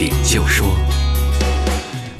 [0.00, 0.66] 点就说，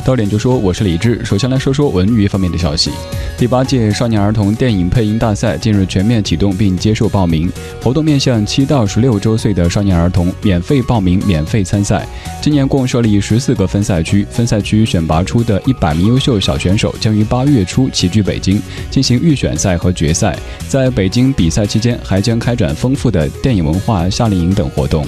[0.04, 1.24] 到点就说，我是李志。
[1.24, 2.90] 首先来说说文娱方面的消息。
[3.38, 7.50] 第八届少年儿童电影配音大赛近日全面启动并接受报名，
[7.82, 12.06] 活动面向七到十六周岁的少年儿童，免费报名，免费参赛。
[12.42, 20.38] 今年共设立十四个分赛区，分赛区选拔出的一百名优秀小选手将于八月初齐聚北京进行预选赛和决赛。
[20.68, 25.06] 在北京比赛期间，还将开展丰富的电影文化夏令营等活动。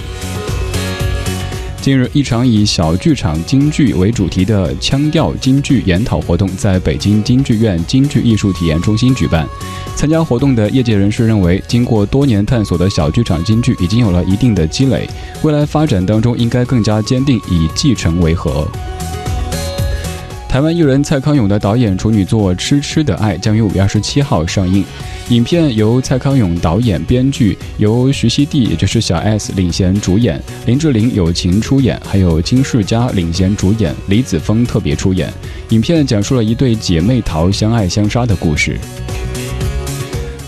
[1.83, 9.45] 近日，一场以小剧场京剧为主题的腔调京剧研讨活动在北京京剧院京剧艺术体验中心举办。
[9.97, 15.11] 参加活动的业界人士认为，经过多年探索的小剧场京剧已经有了一定的积累，
[15.43, 18.65] 未来发展当中应该更加坚定以继承为核。
[20.49, 24.85] 台湾艺人蔡康永的导演处女作《痴痴的爱》将于五月二十七号上映。
[25.29, 35.33] 影片由蔡康永导演、编剧，由徐熙娣也就是小 S 领衔主演，林志玲友情出演，还有金世佳领衔主演，李子峰特别出演。
[35.71, 38.77] 影片讲述了一对姐妹淘相爱相杀的故事。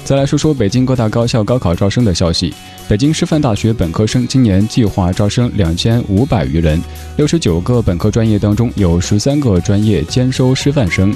[0.05, 2.53] 再来说说北京各大高校高考招生的消息。
[2.87, 6.79] 北京师范大学本科生今年计划招生两千五百余人，
[7.17, 11.15] 六十九个本科专业当中有十三个专业兼收师范生。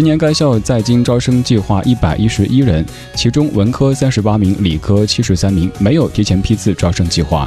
[0.00, 2.82] 今年该校在京招生计划一百一十一人，
[3.14, 7.46] 其中文科三十八名，理科七十三名，没有提前批次招生计划。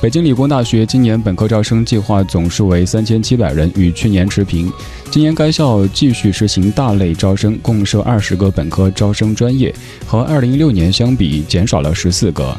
[0.00, 4.72] 北京理工大学今年本科招生计划总数为三千七百人，与去年持平。
[5.10, 9.74] 今年该校继续实行大类招生，共设二十个本科招生专业，
[10.06, 12.56] 和二零一六年相比减少了十四个。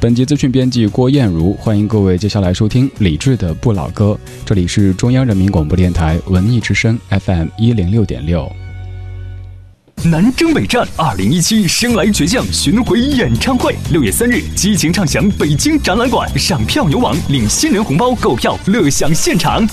[0.00, 8.50] 本集资讯编辑郭艳茹，欢迎各位接下来收听李志的不老歌，这里是中央人民广播电台文艺之声 FM 一零六点六。
[10.02, 19.68] 南征北战，二零一七生来倔强巡回演唱会，六月三日激情唱响北京展览馆，上票牛网领新人红包，购票乐享现场。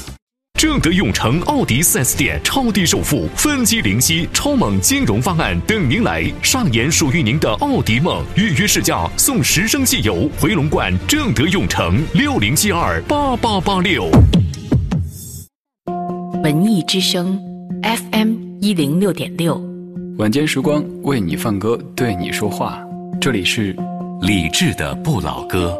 [0.58, 8.26] 正德永城奥迪 4S 店超低首付、分期零息、超猛金融方案等您来上演属于您的奥迪梦。
[8.36, 14.10] 预约试驾送十升汽油，回龙观正德永城六零七二八八八六。
[16.44, 17.40] 文艺之声
[17.84, 19.64] FM 一零六点六。
[20.18, 22.84] 晚间时光为你放歌，对你说话。
[23.22, 23.76] 这里是
[24.22, 25.80] 理智的不老歌。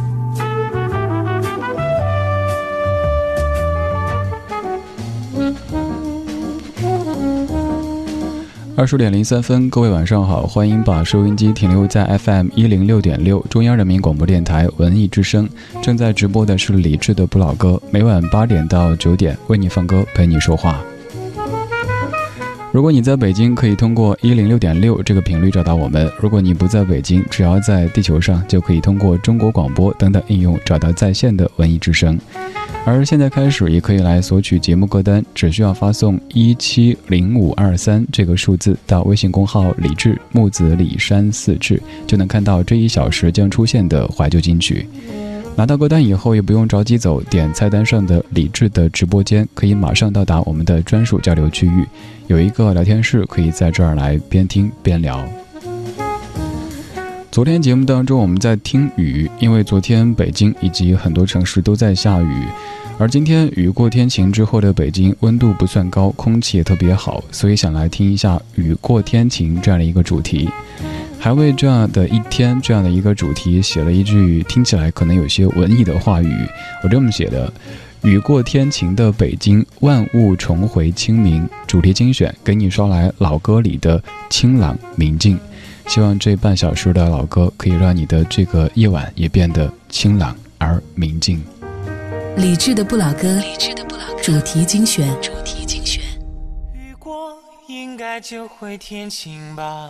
[8.77, 15.47] 二十点零三分，各位晚上好，欢迎把收音机停留在 FM 一零六点六，中央人民广播电台文艺之声。
[15.81, 20.81] 正在直播的是李志的不老歌，每晚八点到九点为你放歌，陪你说话。
[22.71, 32.17] 如果你在北京，可以通过一零六点六这个频率找到我们；如果你不在北京，只要在地球上，就可以通过中国广播等等应用找到在线的文艺之声。
[32.83, 44.85] 而现在开始，也可以来索取节目歌单，只需要发送一七零五二三这个数字到微信公号“李志木子李山四志”，就能看到这一小时将出现的怀旧金曲。
[45.55, 51.85] 拿到歌单以后，也不用着急走，点菜单上的李智的直播间，可以马上到达我们的专属交流区域，
[52.27, 55.23] 有一个聊天室，可以在这儿来边听边聊。
[57.31, 62.45] 昨天节目当中，我们在听雨，因为昨天北京以及很多城市都在下雨，
[62.97, 70.49] 而今天雨过天晴之后的北京，温度不算高，空气也特别好，所以想来听一下雨过天晴这样的一个主题。
[71.17, 76.35] 还为这样的一天、这样的一个主题写了一句听起来可能有些文艺的话语。
[76.83, 77.51] 我这么写的
[78.03, 85.39] ：“雨过天晴的北京，万物重回清明。”主题精选给你捎来老歌里的清朗明净。
[85.93, 91.43] 希望这半小时的老歌可以让你的这个夜晚也变得清朗而明净。
[92.37, 93.41] 理智的不老歌，
[94.23, 95.05] 主题精选。
[95.21, 96.01] 主题精选。
[96.73, 97.33] 雨过
[97.67, 99.89] 应该就会天晴吧。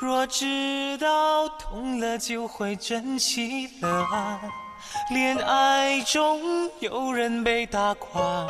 [0.00, 4.40] 若知道痛了就会珍惜了啊，
[5.12, 6.40] 恋爱中
[6.80, 8.48] 有人被打垮，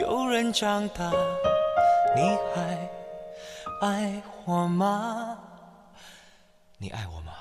[0.00, 1.12] 有人长大，
[2.16, 2.22] 你
[2.52, 2.76] 还
[3.80, 5.38] 爱我吗？
[6.78, 7.32] 你爱我吗？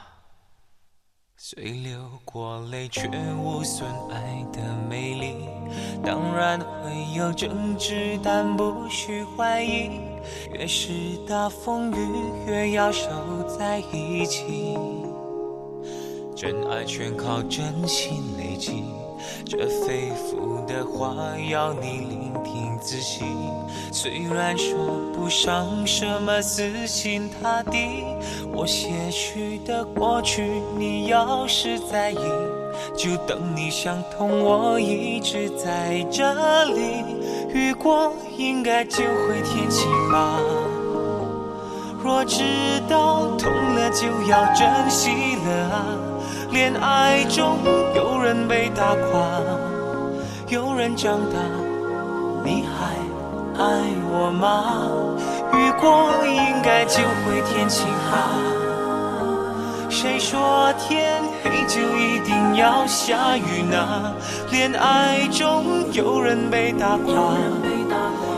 [1.36, 5.50] 虽流过泪，却无损爱的美丽。
[6.04, 9.90] 当然会有争执，但不需怀疑。
[10.54, 13.10] 越是大风雨，越要守
[13.48, 14.78] 在一起。
[16.36, 18.84] 真爱全靠真心累积。
[19.46, 21.16] 这肺腑的话
[21.50, 23.24] 要你聆听仔细，
[23.92, 28.04] 虽然说不上什么死心塌地，
[28.54, 32.18] 我些许的过去，你要是在意，
[32.96, 37.04] 就等你想通，我一直在这里。
[37.54, 40.40] 雨过应该就会天晴吧，
[42.02, 42.44] 若知
[42.90, 46.11] 道痛了就要珍惜了啊。
[46.52, 47.60] 恋爱中
[47.96, 49.42] 有人被打垮，
[50.50, 51.38] 有人长大，
[52.44, 52.94] 你还
[53.58, 53.64] 爱
[54.12, 54.92] 我吗？
[55.54, 58.36] 雨过应该就会天晴吧？
[59.90, 64.14] 谁说天黑就一定要下雨呢？
[64.52, 65.64] 恋爱中
[65.94, 67.14] 有人被打垮，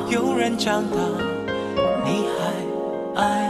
[0.08, 0.98] 有人长大，
[2.06, 2.28] 你
[3.16, 3.50] 还爱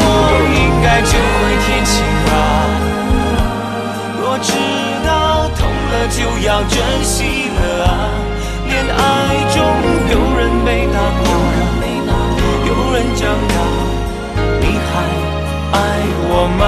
[0.00, 0.02] 我
[0.54, 1.92] 应该就会天晴
[2.26, 2.30] 吧。
[4.20, 4.50] 若知
[5.04, 5.08] 道
[5.56, 7.88] 痛了就要珍惜了啊。
[8.68, 8.96] 恋爱
[9.54, 9.56] 中
[10.10, 11.26] 有人被打过，
[12.66, 13.54] 有人长大，
[14.60, 14.90] 你还
[15.72, 15.76] 爱
[16.30, 16.62] 我吗？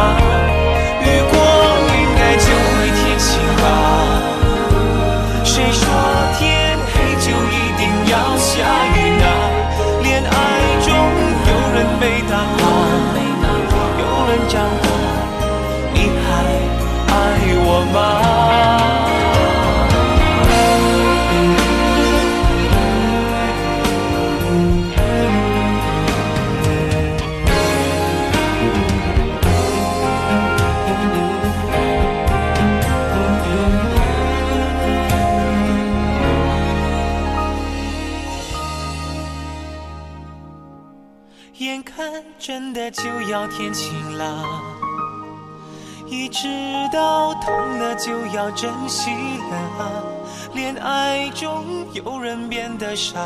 [48.02, 50.02] 就要珍惜了啊，
[50.54, 53.20] 恋爱中有人变得傻，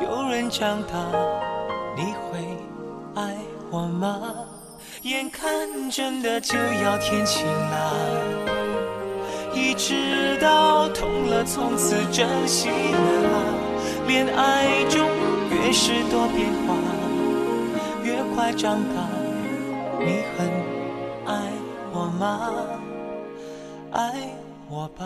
[0.00, 0.94] 有人长大，
[1.96, 2.56] 你会
[3.16, 3.36] 爱
[3.70, 4.20] 我吗？
[5.02, 7.92] 眼看真的就要天晴了，
[9.52, 13.42] 一知道痛了从此珍惜了，
[14.06, 15.08] 恋爱中
[15.50, 16.74] 越是多变化，
[18.04, 19.02] 越快长大，
[19.98, 20.48] 你很
[21.26, 21.50] 爱
[21.92, 22.04] 我。
[22.20, 22.52] 吗？
[23.92, 24.12] 爱
[24.68, 25.04] 我吧。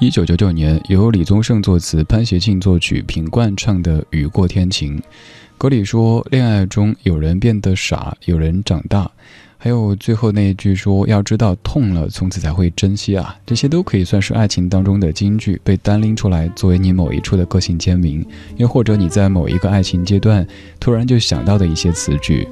[0.00, 4.98] 一九九九年，由李宗盛作词、潘协庆作曲、品冠唱的《雨过天晴》，
[5.58, 9.10] 歌里说：恋爱中有人变得傻，有人长大。
[9.58, 18.26] 还有最后那一句说：“要知道痛了，从此才会珍惜啊！”这些都可以算是爱情当中的金句，被单拎出来作为你某一处的个性签名，
[18.56, 20.46] 又或者你在某一个爱情阶段
[20.80, 22.48] 突然就想到的一些词句。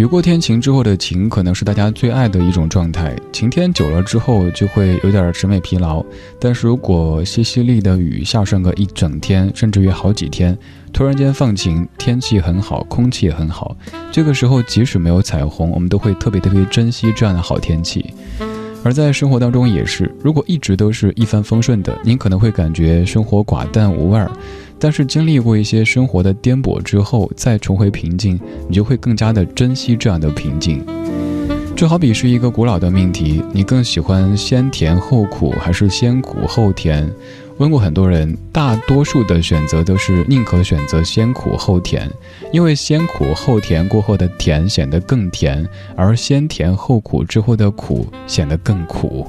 [0.00, 3.14] 雨过天晴之后的晴，可能是大家最爱的一种状态。
[3.32, 6.02] 晴天久了之后，就会有点审美疲劳。
[6.38, 10.56] 但是如果淅淅沥的雨下上个一整天，甚至于好几天，
[10.90, 13.76] 突然间放晴，天气很好，空气也很好，
[14.10, 18.14] 这个时候即使没有彩虹，我们都会特别特别珍惜这样的好天气。
[18.82, 24.30] 而在生活当中也是，如果一直都是一帆风顺的，您可能会感觉生活寡淡无味儿。
[24.80, 30.82] 但是经历过一些生活的颠簸之后，再重回平静，你就会更加的珍惜这样的平静。
[31.76, 37.08] 这好比是一个古老的命题，你更喜欢先甜后苦，还是先苦后甜？
[37.58, 42.10] 问过很多人，大多数的选择都是宁可选择先苦后甜，
[42.52, 49.26] 因为先苦后甜过后的甜显得更甜，而先甜后苦之后的苦显得更苦。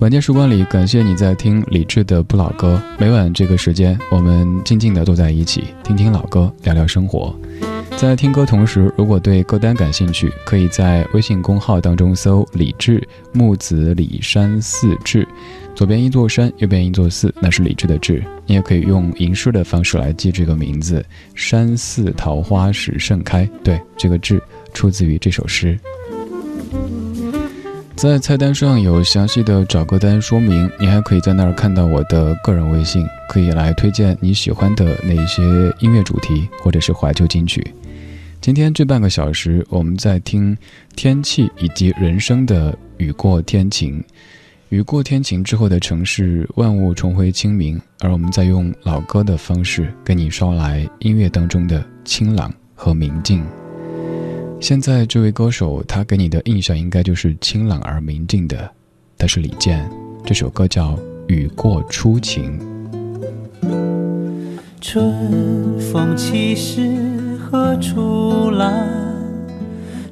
[0.00, 2.82] 晚间时光里，感谢你在听李志的不老歌。
[2.98, 7.34] 每晚这个时间，我们静静的坐在一起，听听老歌，聊聊生活。
[7.96, 15.26] 在听歌同时，如果对歌单感兴趣，可以在微信公号当中搜“李志木子李山寺志”，
[15.76, 18.22] 左边一座山，右边一座寺，那是李志的志。
[18.46, 21.04] 你也可以用吟诗的方式来记这个名字
[21.36, 23.48] ：“山寺桃花始盛开”。
[23.62, 24.42] 对，这个志
[24.74, 25.78] 出自于这首诗。
[27.96, 35.42] 在菜单上有详细的找歌单说明，你还可以在那儿看到我的个人微信，可以来推荐你喜欢的那些
[35.78, 37.64] 音乐主题或者是怀旧金曲。
[38.40, 40.56] 今天这半个小时，我们在听
[40.96, 44.02] 天气以及人生的雨过天晴。
[44.68, 47.80] 雨过天晴之后的城市，万物重回清明。
[48.00, 53.42] 而我们在用老歌的方式，给你捎来音乐当中的清朗和明净。
[54.64, 58.70] 现在这位歌手，他给你的印象应该就是清朗而明净的。
[59.18, 59.86] 他是李健，
[60.24, 60.92] 这首歌叫
[61.26, 62.58] 《雨过初晴》。
[64.80, 66.80] 春风起时。
[67.36, 68.88] 何处来？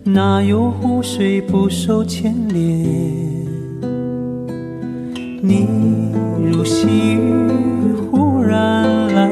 [0.04, 2.62] 哪有湖水不受牵连？
[5.40, 5.66] 你
[6.52, 7.48] 如细雨
[8.10, 9.30] 忽然来，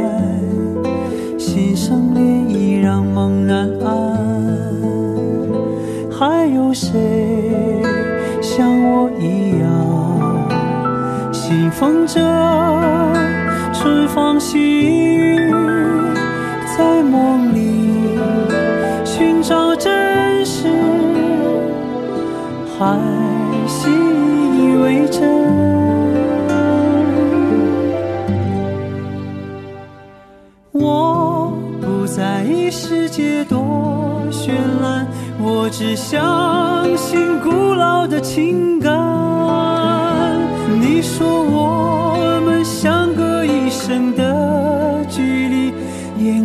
[1.39, 3.60] 心生涟漪让梦难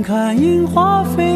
[0.06, 1.35] 看樱花飞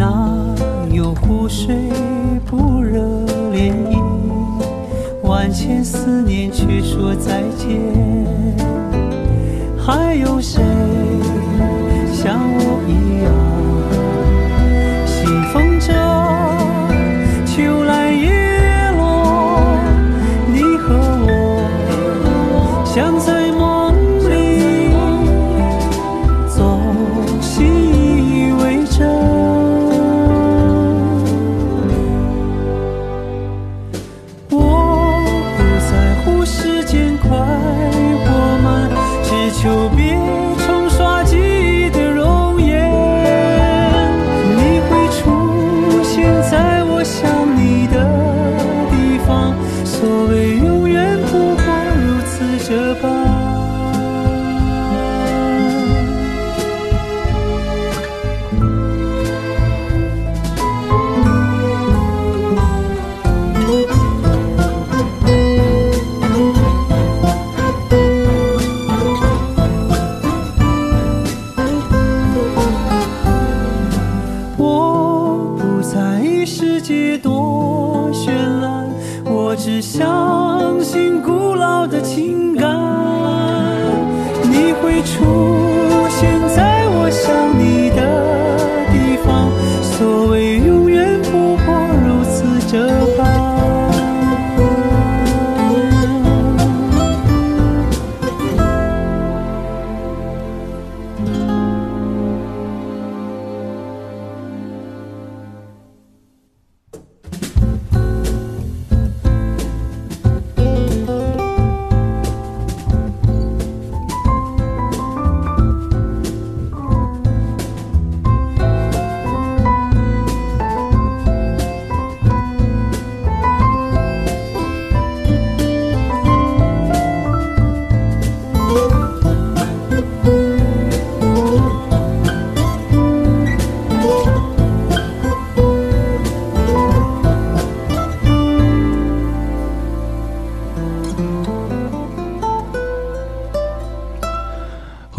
[0.00, 0.56] 哪
[0.90, 1.76] 有湖水
[2.46, 2.98] 不惹
[3.52, 4.00] 涟漪
[5.22, 7.78] 万千思念却说再见。
[9.76, 10.62] 还有谁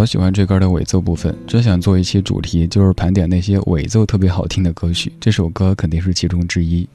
[0.02, 5.14] 好喜欢这歌的尾奏部分，真想做一期主题，就是盘点那些尾奏特别好听的歌曲。
[5.20, 6.90] 这首歌肯定是其中之一。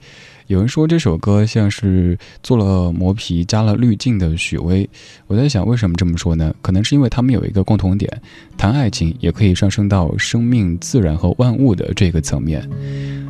[0.49, 4.91] 有人说这首歌像是做了磨皮、加了滤镜的许巍。
[5.29, 6.53] 我在想，为什么这么说呢？
[6.61, 8.11] 可能是因为他们有一个共同点：
[8.59, 12.69] 谈爱情也可以上升到生命、自然和万物的这个层面。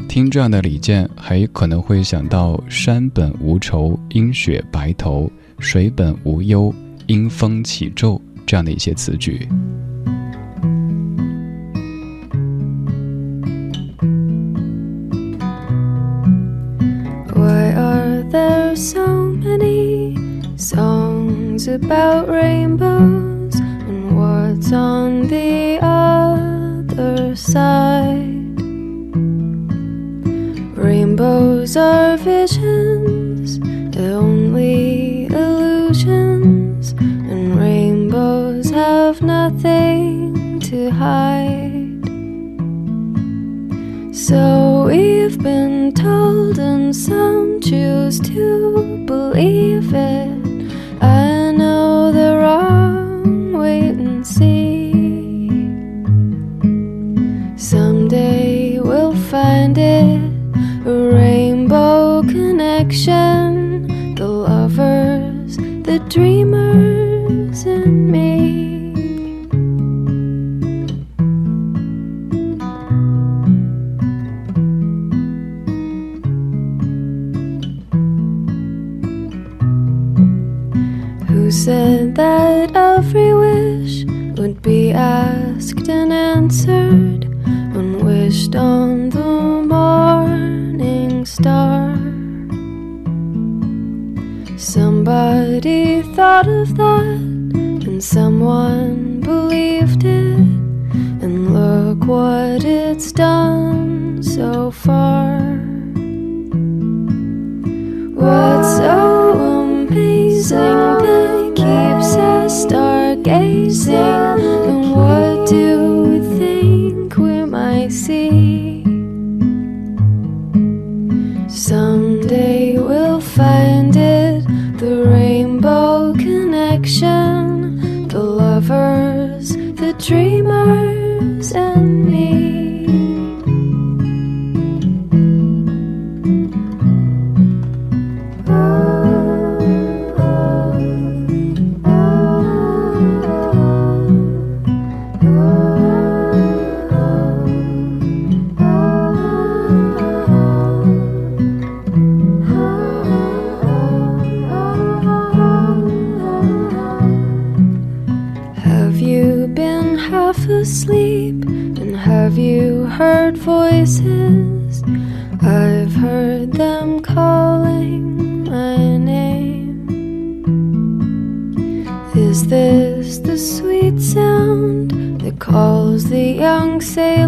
[0.09, 6.75] 听这样的李健，还可能会想到“山本无愁，阴雪白头；水本无忧，
[7.09, 9.48] 阴风起皱”这样的一些词句。
[18.82, 20.18] so many
[20.58, 28.58] songs about rainbows and what's on the other side.
[30.76, 33.60] Rainbows are visions,
[33.98, 35.25] only
[39.07, 42.05] have nothing to hide.
[44.13, 50.73] So we've been told, and some choose to believe it.
[51.01, 54.91] I know the wrong, wait and see.
[57.57, 60.21] Someday we'll find it
[60.85, 63.36] a rainbow connection.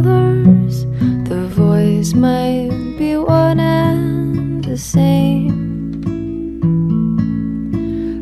[0.01, 5.51] The voice might be one and the same.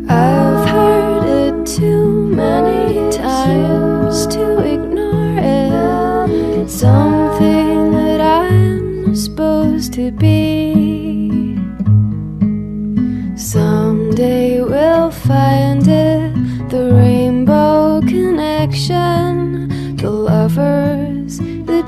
[0.08, 6.62] I've heard it too many times to ignore it.
[6.62, 10.55] It's something that I'm supposed to be.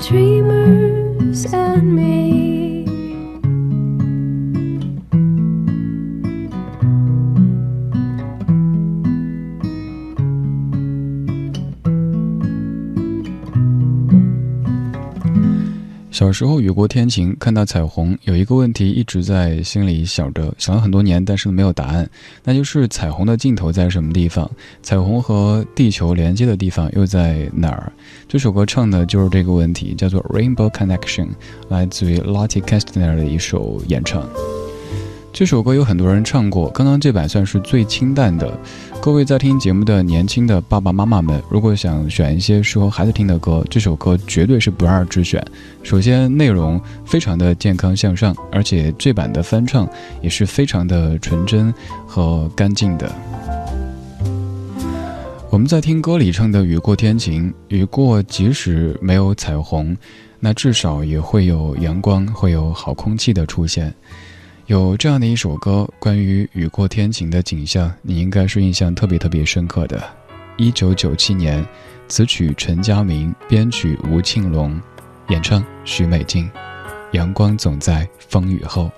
[0.09, 2.38] Dreamers, and me.
[16.18, 22.11] 小时候雨过天晴，看到彩虹，有一个问题一直在心里想着，想了很多年，但是没有答案，
[22.42, 24.50] 那就是彩虹的尽头在什么地方？
[24.83, 27.92] 彩虹和地球连接的地方又在哪儿？
[28.26, 31.26] 这首歌唱的就是这个问题，叫做《Rainbow Connection》，
[31.68, 34.28] 来自于 Lottie Kastner 的一首演唱。
[35.31, 38.59] 这首歌有很多人唱过，刚刚这版算是最清淡的。
[39.01, 45.45] 各位在听节目的年轻的爸爸妈妈们，如果想选一些适合孩子听的歌，这首歌绝对是不二之选。
[45.85, 49.88] 首先，内容非常的健康向上，而且这版的翻唱
[50.21, 51.73] 也是非常的纯真
[52.07, 53.14] 和干净的。
[55.51, 59.97] 我们在听歌里唱的“雨过天晴”，雨过即使没有彩虹，
[60.41, 63.95] 那至少也会有阳光，会有好空气的出现。
[64.68, 69.98] 有这样的一首歌，关于雨过天晴的景象，你应该是印象特别特别深刻的。
[70.59, 71.66] 一九九七年，
[72.07, 74.78] 词曲陈佳明，编曲吴庆隆，
[75.31, 76.50] 演唱许美静。
[77.12, 78.90] 阳光总在风雨后。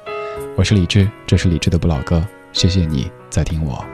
[0.56, 2.26] 我是李志，这是李志的不老歌。
[2.52, 3.84] 谢谢你在听我。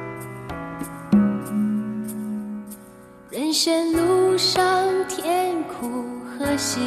[3.30, 4.66] 人生路上
[5.08, 6.06] 甜苦
[6.38, 6.80] 和喜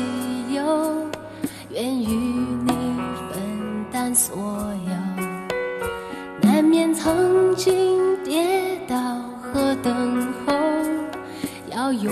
[0.52, 1.08] 忧，
[1.69, 2.08] 愿与
[2.65, 2.68] 你
[7.60, 8.95] 经跌倒
[9.41, 10.54] 和等候，
[11.69, 12.10] 要勇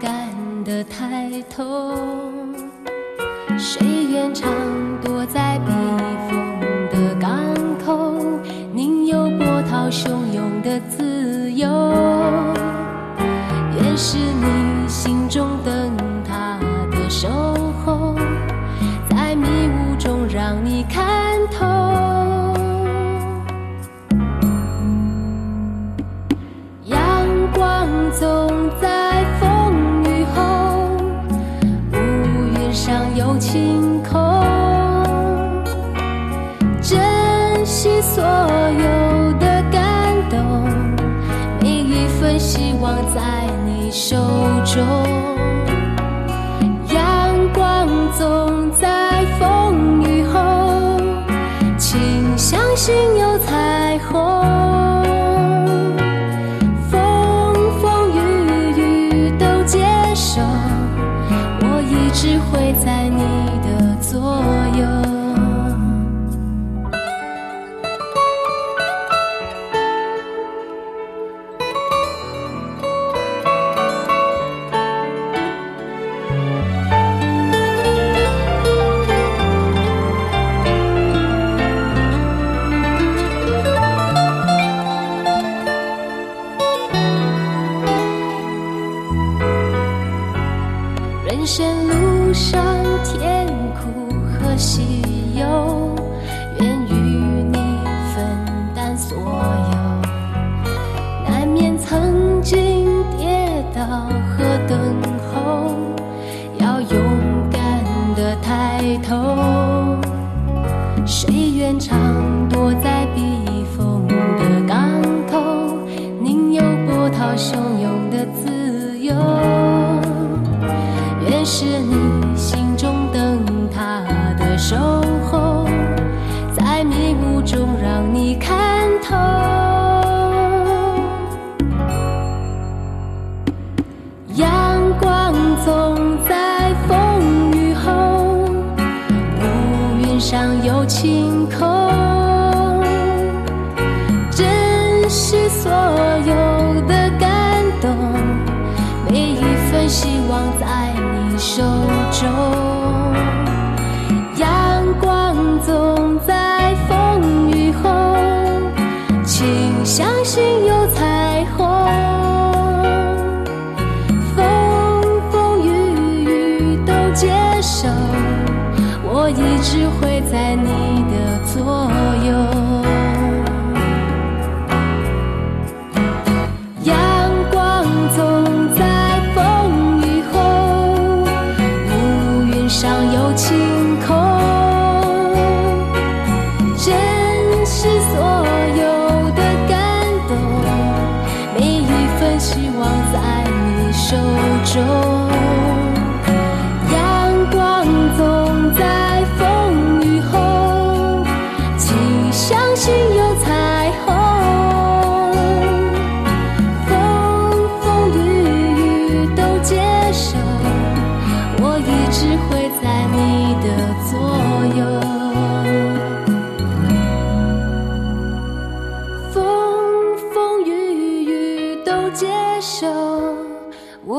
[0.00, 0.10] 敢
[0.64, 1.94] 的抬头。
[3.58, 4.50] 谁愿常
[44.66, 45.15] 中。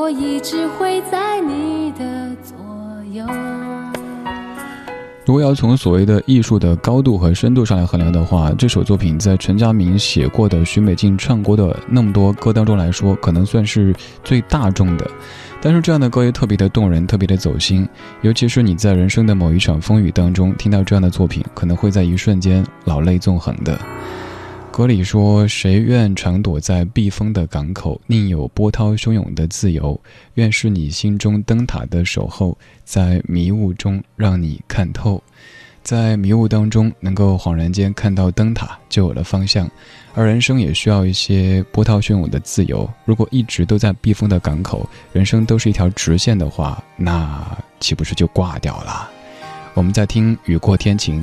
[0.08, 2.56] 我一直会在你的左
[3.12, 3.26] 右。
[5.26, 13.94] 如果要从所谓的艺术的高度和深度上来衡量的话，这首作品在陈佳明写过的、许美静唱过的那么多歌当中来说，可能算是
[14.24, 15.06] 最大众的。
[15.60, 17.86] 但是这样的歌也特别的动人，特别的走心。
[18.22, 23.78] 尤其是你在人生的某一场风雨当中听到这样的作品，可能会在一瞬间老泪纵横的。
[24.78, 30.00] 歌里说：“谁愿常躲在避风的港口，宁有波涛汹涌的自由？
[30.34, 35.20] 愿是你心中灯塔的守候，在迷雾中让你看透。”
[35.82, 39.68] 在迷雾当中，能够恍然间看到灯塔，就有了方向。
[40.14, 42.88] 而人生也需要一些波涛汹涌的自由。
[43.04, 47.44] 如果一直都在避风的港口，人生都是一条直线的话，那
[47.80, 49.10] 岂不是就挂掉了？
[49.74, 51.20] 我们在听《雨过天晴》，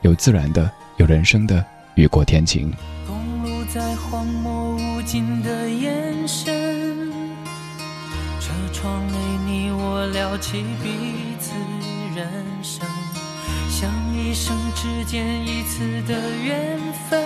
[0.00, 1.58] 有自然的，有人生的
[1.94, 2.70] 《雨过天晴》。
[3.06, 7.12] 公路在荒漠无尽的延伸，
[8.40, 11.52] 车窗内你我聊起彼此
[12.16, 12.26] 人
[12.62, 12.86] 生，
[13.68, 16.78] 像一生之间一次的缘
[17.10, 17.20] 分。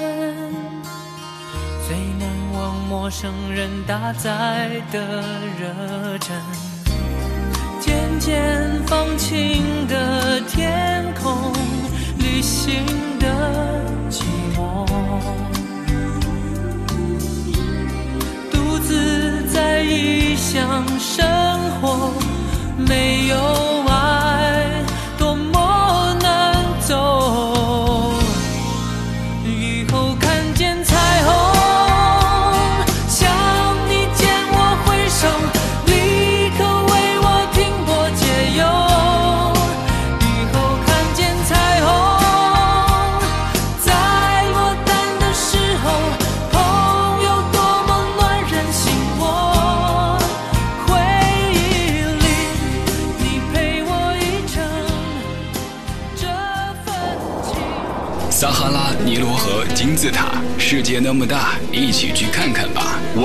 [1.86, 5.22] 最难忘陌生人搭载的
[5.60, 6.36] 热忱，
[7.80, 11.52] 渐渐放晴的天空，
[12.18, 12.84] 旅行
[13.20, 13.25] 的
[14.10, 14.22] 寂
[14.56, 14.86] 寞，
[18.50, 21.24] 独自在异乡生
[21.80, 22.12] 活，
[22.76, 23.36] 没有
[23.88, 24.25] 爱。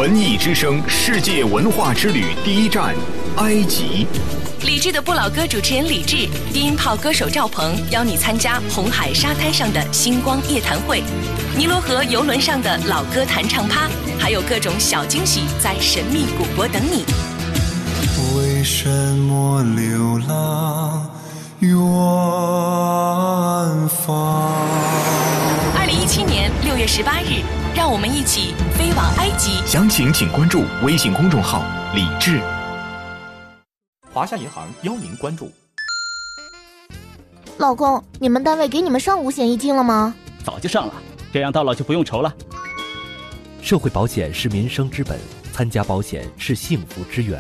[0.02, 2.96] 文艺之声世界文化之旅第一站，
[3.38, 4.08] 埃及。
[4.64, 11.04] 李志的不老歌主持人李志，低音炮歌手赵鹏邀你参加红海沙滩上的星光夜谈会，
[11.56, 13.88] 尼罗河游轮上的老歌弹唱趴，
[14.18, 17.06] 还有各种小惊喜在神秘古国等你。
[18.36, 21.12] 为什么流浪
[21.60, 21.70] 远
[24.04, 24.58] 方？
[25.78, 27.44] 二零一七年六月十八日，
[27.76, 29.66] 让我们一起飞往埃及。
[29.66, 31.64] 详情请关注微信公众号
[31.96, 32.42] “李志”。
[34.14, 35.52] 华夏银行邀您关注。
[37.58, 40.14] 老公，你们单位给你们上五险一金了吗？
[40.44, 40.94] 早就上了，
[41.32, 42.34] 这样到老就不用愁了。
[43.62, 45.18] 社会保险是民生之本，
[45.54, 47.40] 参加保险是幸福之源。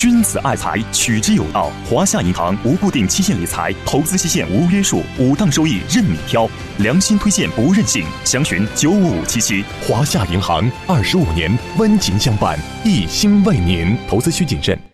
[0.00, 1.70] 君子爱财，取之有道。
[1.84, 8.02] 华夏银行无固定期限理财，投资期限无约束，五档收益任你挑，良心推荐不任性。
[8.24, 9.62] 详询九五五七七。
[9.86, 13.94] 华夏银行二十五年温情相伴，一心为您。
[14.08, 14.89] 投资需谨慎。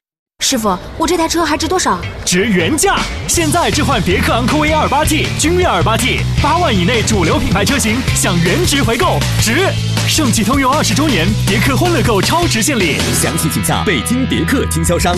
[0.49, 1.99] 师傅，我这台车还值多少？
[2.25, 3.01] 值原价！
[3.27, 9.67] 现在置换别克昂科威 2.8T、君越 2.8T，八万以内主流品牌车型享原值回购，值！
[10.07, 15.17] 盛汽通用二十周年，别克欢乐购超值献礼，详情请下北京别克经销商。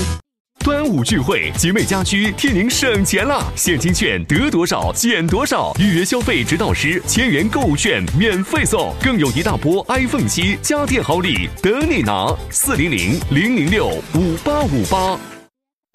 [0.64, 12.26] 端午聚会，集美家居替您省钱啦，现金券得多少减多少，预约消费直到时，千元购物券免费送，更有一大波 iPhone 七家电好礼等你拿。
[12.50, 15.18] 四零零零零六五八五八。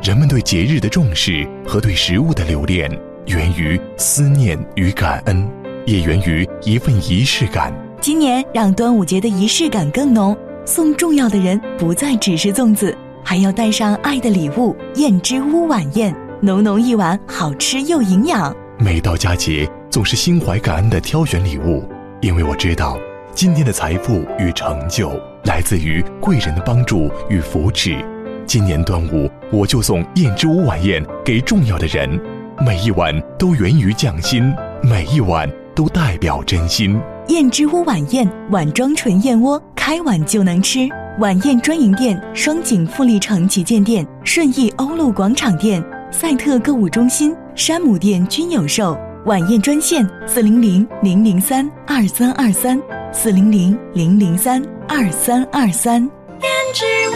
[0.04, 2.90] 人们对节日的重视和对食物的留恋，
[3.28, 5.48] 源于思念与感恩，
[5.86, 7.74] 也源于一份仪式感。
[8.02, 18.56] 今年让端午节的仪式感更浓，送重要的人不再只是粽子，还要带上爱的礼物——燕之屋晚宴，浓浓一碗，好吃又营养。
[18.78, 21.88] 每到佳节，总是心怀感恩的挑选礼物，
[22.22, 22.98] 因为我知道，
[23.34, 25.12] 今天的财富与成就
[25.46, 28.04] 来自于贵人的帮助与扶持。
[28.46, 32.20] 今年端午，我就送燕之屋晚宴给重要的人，
[32.66, 37.00] 每一碗都源于匠心，每一碗都代表真心。
[37.30, 40.90] 燕之屋晚宴，碗装纯燕窝，开碗就能吃。
[41.20, 48.98] 晚宴专营店：双井富力城旗舰店、顺义欧陆广场店、赛特购物中心、山姆店均有售。
[49.28, 52.82] 晚宴专线：四零零零零三二三二三，
[53.14, 56.02] 四零零零零三二三二三。
[56.42, 57.14] 燕之屋。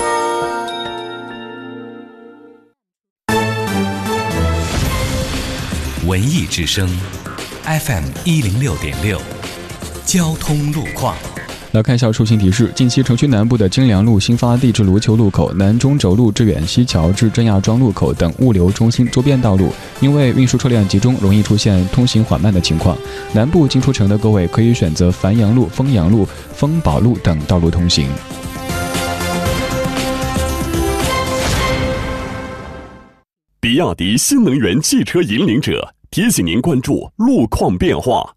[6.08, 6.88] 文艺之声
[7.64, 9.20] ，FM 一零六点六，
[10.06, 11.18] 交通路况。
[11.74, 22.98] 来看一下出行提示：近期城区南部的金良路新发地至卢沟路口、南中轴路至远西桥至郑亚庄路口等物流中心周边道路，因为运输车辆集中，容易出现通行缓慢的情况。
[23.34, 28.10] 南部进出城的各位可以选择繁阳路、丰阳路、丰宝路等道路通行。
[33.60, 35.94] 比亚迪新能源汽车引领者。
[36.10, 38.37] 提醒您关注路况变化。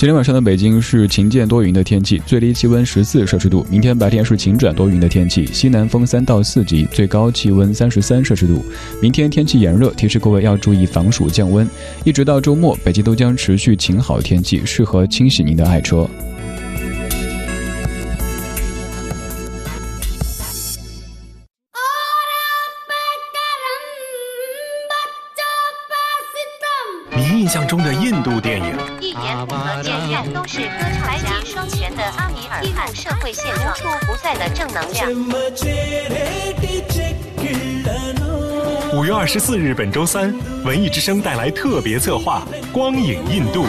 [0.00, 3.66] 今天晚上的北京是晴间多云的天气，最低气温十四摄氏度。
[3.68, 8.64] 明天白天是晴转多云的天气，西南风三到四级，最高气温三十三摄氏度。
[9.02, 11.68] 明天天气炎热，提示各位要注意防暑降温。
[12.02, 16.08] 一直到周末，北京都将持续晴好天气，适合清洗您的爱车。
[34.72, 35.10] 能量。
[38.92, 43.64] 五月二十四日，本周三，文艺之声带来特别策划《光影印度》，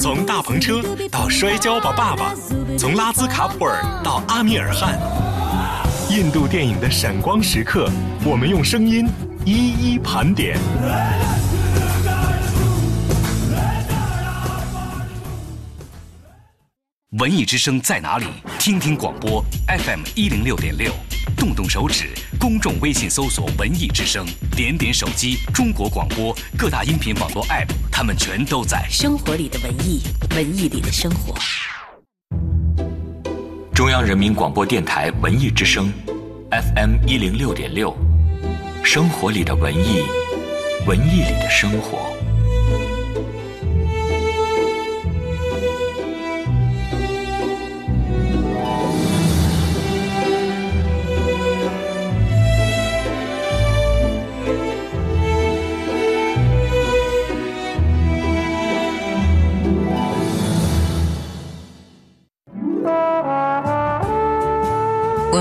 [0.00, 2.34] 从大篷车到摔跤吧爸爸，
[2.76, 4.98] 从拉兹卡普尔到阿米尔汗，
[6.10, 7.88] 印度电影的闪光时刻，
[8.24, 9.08] 我们用声音
[9.44, 10.58] 一一盘点。
[17.18, 18.26] 文艺之声在哪里？
[18.60, 20.92] 听听广播 FM 一零六点六，
[21.36, 28.86] 动动手指，公众微信搜索“文艺之声”，点点手机，中国广播各大音频网络 App，他们全都在。
[28.88, 30.02] 生活里的文艺，
[30.36, 31.34] 文艺里的生活。
[33.74, 35.92] 中央人民广播电台文艺之声
[36.52, 37.92] ，FM 一零六点六，
[38.84, 40.04] 生活里的文艺，
[40.86, 42.09] 文艺里的生活。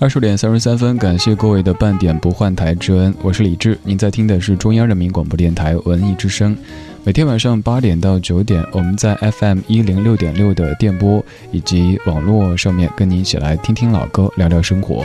[0.00, 3.78] 二十点三十三分，感谢各位的半点不换台之恩，我是李志。
[3.84, 6.56] 您在听的是中央人民广播电台文艺之声。
[7.04, 15.04] 每天晚上八点到九点，我们在 FM 一零六点六的电波以及网络上面，跟您一起来听听老歌，聊聊生活。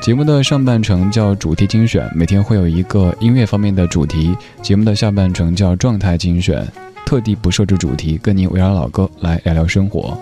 [0.00, 6.64] 节目的上半程叫主题精选，每天会有一个音乐方面的主题；节目的下半程叫状态精选，
[7.04, 10.16] 特地不设置主题，跟您围绕老歌来聊聊生活。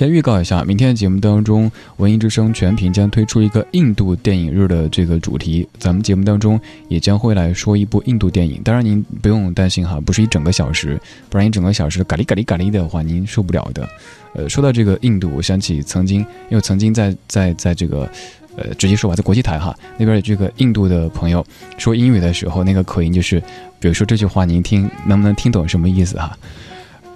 [0.00, 5.68] 先预告一下，明天的节目当中，文艺之声全屏将推出一个印度电影日的这个主题。
[5.78, 6.58] 咱们节目当中
[6.88, 8.62] 也将会来说一部印度电影。
[8.64, 13.86] 当然您不用担心哈，不是一整个小时，不然一整个小时嘎哩嘎哩嘎哩的话，您受不了的。
[14.32, 18.10] 呃，说到这个印度，我想起曾经，因为曾经在在在这个，
[18.56, 21.44] 呃，直接说吧，在国际台哈那边有这个印度的朋友
[21.76, 23.38] 说英语的时候，那个口音就是，
[23.78, 26.34] 比如说这句话，您听能不能听懂什么意思哈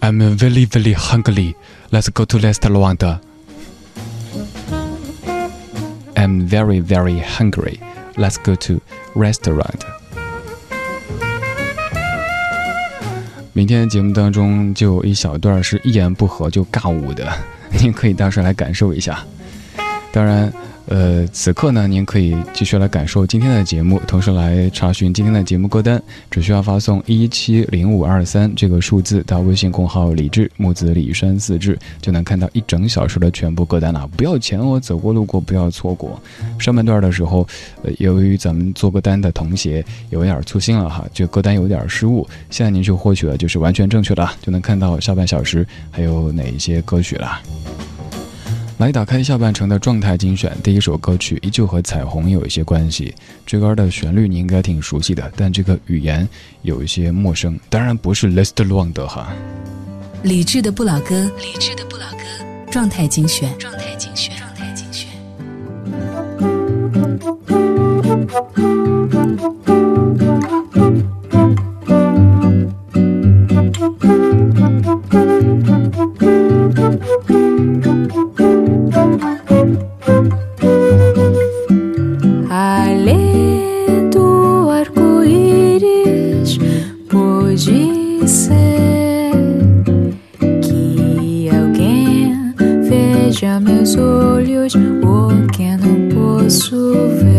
[0.04, 1.56] ？I'm very very hungry.
[1.92, 3.04] Let's go to restaurant.
[6.16, 7.80] I'm very very hungry.
[8.16, 8.82] Let's go to
[9.16, 9.82] restaurant.
[13.54, 17.32] 明天节目当中就有一小段是一言不合就尬舞的，
[17.72, 19.26] 您可以到时候来感受一下。
[20.12, 20.52] 当然。
[20.87, 34.07] 呃，此刻呢，您可以继续来感受今天的节目，同时来查询今天的节目歌单，只需要发送一七零五二三这个数字到微信公号“李志木子李山四志”，就能看到一整小时的全部歌单了。
[34.09, 36.21] 不要钱哦，走过路过不要错过。
[36.59, 37.47] 上半段的时候，
[37.83, 47.41] 呃，由于咱们做歌单的同学有点粗心了哈，这歌单有点失误，现在您就获取了就是完全正确的，就能看到下半小时还有哪一些歌曲了。
[48.79, 53.15] 来打开下半程的状态精选，第一首歌曲依旧和彩虹有一些关系。
[53.47, 56.29] 这歌的旋律你应该挺熟悉的，但这个语言
[56.63, 57.59] 有一些陌生。
[57.71, 59.33] 当然不是 Lest Long 的哈。
[60.23, 62.19] 理智的不老歌，理智的不老歌，
[62.71, 65.09] 状态精选，状态精选，状态精选。
[96.65, 97.34] su.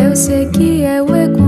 [0.00, 1.45] eu sei que é o eco.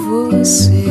[0.00, 0.89] Você.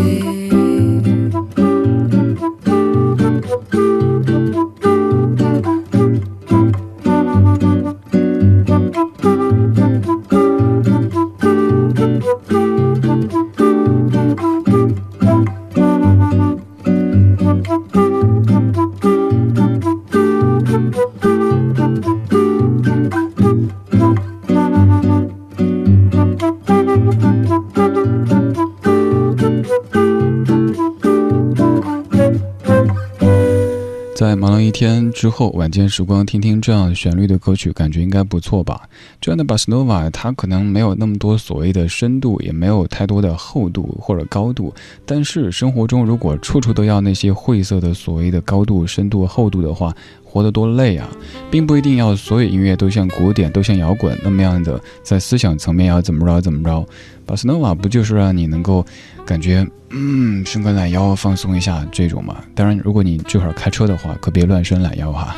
[35.20, 38.88] 之后，晚间时光听听这样旋律的歌曲，感觉应该不错吧？
[39.20, 44.74] 这样的巴斯诺瓦，它可能没有那么多所谓的深度，也没有太多的厚度或者高度。
[45.06, 49.94] 但是生活中如果处处都要那些晦涩的所谓的高度、深度、厚度的话，
[50.24, 51.10] 活得多累啊！
[51.52, 56.88] 并不一定要所有音乐都像古典、都像摇滚那么样的，在思想层面要怎么着怎么着。
[57.26, 58.86] 巴斯诺瓦不就是让你能够
[59.26, 62.44] 感觉嗯伸个懒腰放松一下这种嘛？
[62.54, 65.36] 当然，如果你这会儿开车的话，可别乱伸懒腰哈。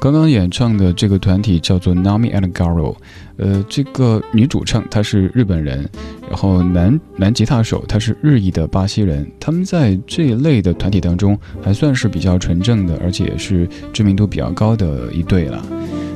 [0.00, 2.96] 刚刚演唱的这个团体叫做 Nami and Garo，
[3.36, 5.86] 呃，这个女主唱她是日本人，
[6.26, 15.62] 然后男男吉他手他是日裔的巴西人，他们在这一类的团体当中还算是比较纯正的，而且也是知名度比较高的一对了。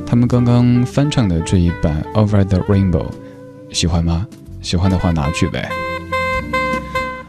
[0.06, 3.06] 他们刚刚翻唱的这一版 Over the Rainbow，
[3.70, 4.26] 喜欢吗？
[4.62, 5.68] 喜欢的话拿去呗。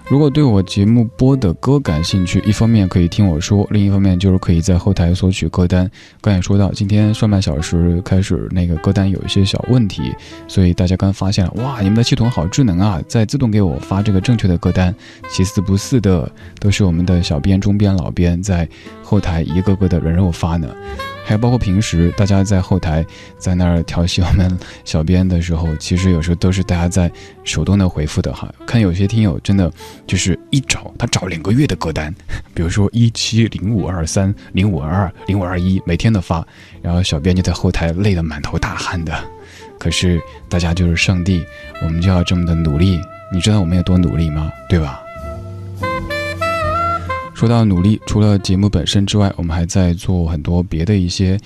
[0.07, 5.89] 如果对我节目播的歌感兴趣，一方面可以听我说，另一方面就是可以在后台索取歌单。
[6.21, 10.13] 刚才说到，今天上半小时开始那个歌单有一些小问题，
[10.47, 14.93] 所以大家刚发现了，哇，你们的系统好智能啊，在自动给我发这个正确的歌单。
[15.31, 18.69] 其次不是的，都是我们的小编、中编、老编在
[19.01, 20.69] 后台一个个的人肉发呢。
[21.25, 23.03] 还有包括平时大家在后台
[23.37, 27.11] 在那儿调戏我们小编的时候，其实有时候都是大家在
[27.43, 28.47] 手动的回复的哈。
[28.67, 29.71] 看有些听友真的
[30.05, 32.13] 就是一找他找两个月的歌单，
[32.53, 36.45] 比如说一七零五二三零五二二零五二一，每天的发，
[36.81, 39.11] 然后小编就在后台累得满头大汗的。
[39.79, 41.43] 可是大家就是上帝，
[41.81, 42.99] 我们就要这么的努力。
[43.33, 44.51] 你知道我们有多努力吗？
[44.69, 45.01] 对吧？
[47.35, 51.37] 说到努力，除了节目本身之外，我们还在做很多别的一些。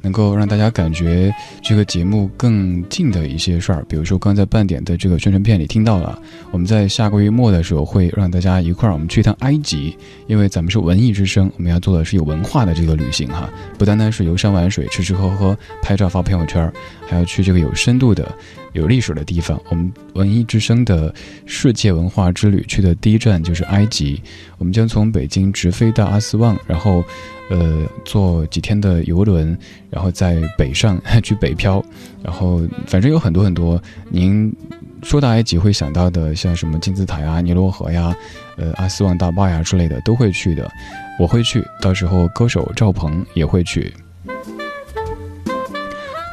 [0.00, 6.16] 能够让大家感觉这个节目更近的一些事儿，比如说刚在半点的这个宣传片里听到了，
[6.52, 9.96] 我们在下个月末的时候会让大家一块儿我们去一趟埃及，
[10.28, 16.72] 因为咱们是文艺之声，我们要做的是有文化的这个旅行哈，不单单是游山玩水、吃吃喝喝、拍照发朋友圈，
[17.08, 18.30] 还要去这个有深度的、
[18.72, 19.60] 有历史的地方。
[19.70, 21.12] 我们文艺之声的
[21.46, 24.22] 世界文化之旅去的第一站就是埃及，
[24.58, 27.02] 我们将从北京直飞到阿斯旺，然后。
[27.50, 29.56] 呃，坐几天的游轮，
[29.88, 31.82] 然后在北上 去北漂，
[32.22, 33.82] 然后反正有很多很多。
[34.10, 34.54] 您
[35.02, 38.14] 说到埃及会想到的，像什么金字塔呀、尼罗河呀、
[38.58, 40.70] 呃阿斯旺大坝呀之类的，都会去的。
[41.18, 43.90] 我会去，到时候歌手赵鹏也会去。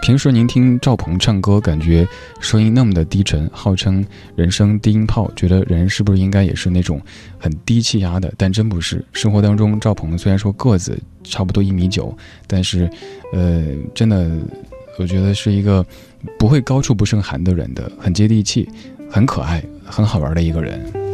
[0.06, 2.08] 平时您听赵鹏唱歌，感觉
[2.40, 7.02] 声音那么的低沉，号称人声低音炮，觉得人是不是应该也是那种
[7.40, 8.32] 很低气压的？
[8.38, 9.04] 但真不是。
[9.14, 12.88] 生活当中，赵鹏虽然说个子差不多一米九，但是，
[13.34, 14.30] 呃，真的，
[15.00, 15.84] 我觉得是一个
[16.38, 18.70] 不会高处不胜寒的人的，很接地气，
[19.10, 21.05] 很可爱，很好玩的一个人。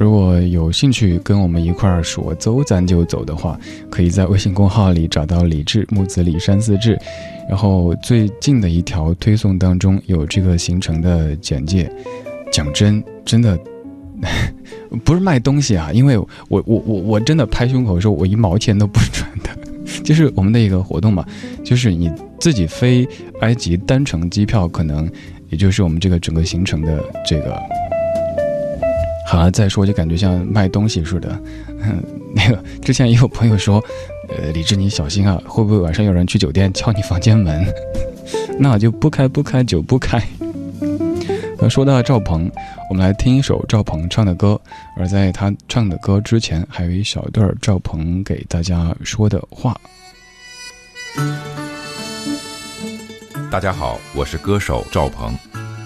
[0.00, 6.98] 如果有兴趣跟我们一块儿说走咱就走的话，可以在微信公号里找到李志木子李山四志，
[7.46, 11.92] 然后最近的一条推送当中有这个行程的简介。
[12.50, 13.60] 讲真，真的
[15.04, 19.50] 不是卖东西啊，因为我我我我真的拍胸口说，我一毛钱都不赚的，
[20.02, 21.22] 就是我们的一个活动嘛，
[21.62, 23.06] 就是你自己飞
[23.42, 25.06] 埃及单程机票，可能
[25.50, 27.54] 也就是我们这个整个行程的这个。
[29.30, 31.40] 好了，再说就感觉像卖东西似的。
[32.34, 33.80] 那个之前也有朋友说，
[34.28, 37.64] 呃，李志你小心啊，会不会晚上有人去酒店敲你房间门？
[38.58, 40.20] 那就不开不开就不开。
[41.58, 42.50] 那说到赵鹏，
[42.88, 44.60] 我们来听一首赵鹏唱的歌。
[44.96, 49.80] 而在他唱的歌之前，还有一小段赵鹏给大家说的话。
[53.48, 55.32] 大家好，我是歌手赵鹏。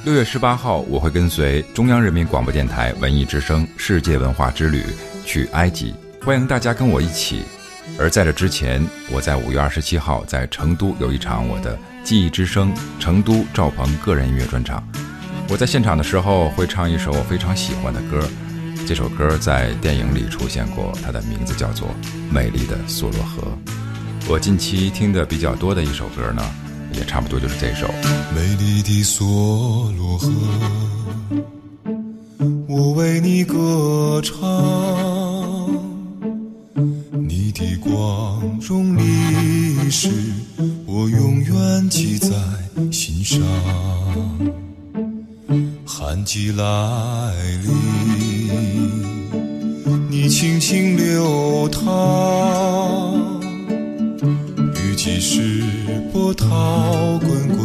[0.05, 4.85] 六月十八号，我会跟随中央人民广播电台文艺之声世界文化之旅
[5.25, 7.41] 去埃及，欢迎大家跟我一起。
[7.99, 14.87] 而在这之前，我在五月二十七号在成都有一场我的记忆之声成都赵鹏个人音乐专场。
[15.49, 18.29] 我在现场的时候会唱一首我非常喜欢的歌，
[18.87, 21.89] 这首歌在电影里出现过，它的名字叫做
[22.31, 23.57] 《美丽的梭罗河》。
[24.29, 26.43] 我近期听的比较多的一首歌呢。
[26.97, 27.87] 也差不多就是这首。
[28.35, 30.31] 美丽的梭罗河，
[32.69, 34.41] 我为你歌唱，
[37.13, 40.09] 你的光荣历史，
[40.87, 42.31] 我永远记在
[42.91, 43.41] 心上。
[45.87, 46.65] 寒季来
[47.63, 47.71] 临，
[50.11, 53.34] 你轻轻流淌。
[55.05, 55.63] 即使
[56.11, 57.61] 波涛滚滚，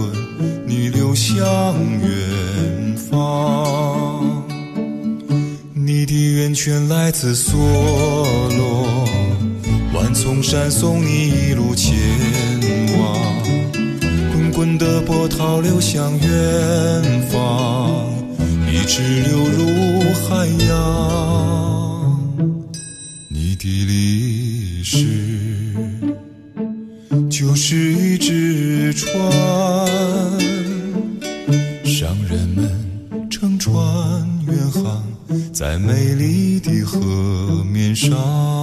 [0.68, 1.34] 你流向
[2.02, 4.46] 远方。
[5.74, 7.56] 你的源泉来自梭
[8.58, 9.08] 罗，
[9.94, 11.96] 万丛山送你一路前
[13.00, 13.18] 往。
[14.34, 18.06] 滚滚的波涛流向远方，
[18.70, 22.20] 一直流入海洋。
[23.30, 25.29] 你的历史。
[36.60, 38.59] 的河面上。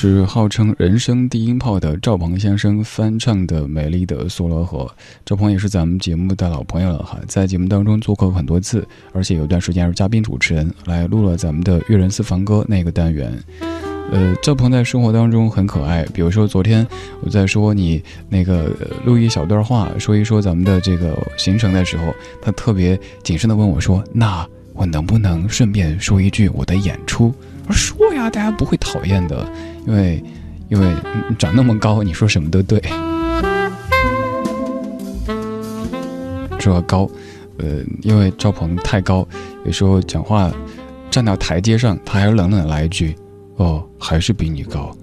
[0.00, 4.84] 是号称人生低音炮的赵鹏先生翻唱的《美丽的梭罗河》。
[5.26, 13.36] 赵鹏也是咱们节目的老朋友了哈，在节目当中做客很多次，而且有段时间是嘉宾主持人，来录了咱们的《粤人私房歌》那个单元。
[14.12, 16.86] 呃，赵鹏在生活当中很可爱，比如说昨天
[17.24, 18.72] 我在说你那个
[19.04, 27.34] 录一小段话，说一说咱们的这个行程的时候，他特别谨慎的问我说：“那我能不能顺便说一句我的演出？”
[27.66, 29.44] 我：“说呀，大家不会讨厌的，
[29.88, 30.22] 因为
[30.68, 30.86] 因为
[31.38, 32.78] 长那么高，你说什么都对。”
[36.60, 37.08] 说高，
[37.56, 39.26] 呃，因为赵鹏太高，
[39.64, 40.52] 有时候讲话
[41.10, 43.16] 站到台阶上，他还是冷冷的来一句。
[43.56, 44.94] 哦，还是比你高。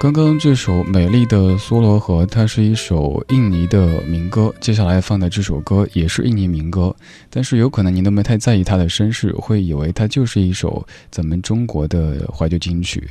[0.00, 4.50] 刚刚这首《美丽的梭罗河》，它是一首印尼的民歌。
[4.58, 6.96] 接下来放的这首歌也是印尼民歌，
[7.28, 13.10] 但是有可能您都没太在意它的身世，会以为它就是一首咱们中国的怀旧金曲。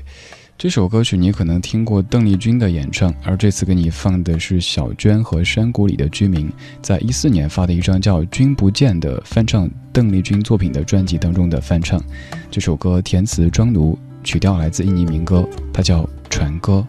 [0.57, 12.03] 这首歌曲你可能听过邓丽君的演唱，而这次给你放的是小娟和山谷里的居民在一四年发的一张叫《君不见》的翻唱邓丽君作品的专辑当中的翻唱。
[12.49, 16.85] 这首歌填词庄奴，曲调来自印尼民歌，它叫《船歌》。